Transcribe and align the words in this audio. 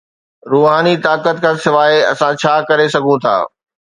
روحاني 0.51 0.93
طاقت 1.05 1.37
کان 1.43 1.55
سواء، 1.65 1.93
اسان 2.11 2.33
ڇا 2.41 2.53
ڪري 2.69 2.87
سگهون 2.95 3.17
ٿا؟ 3.23 3.35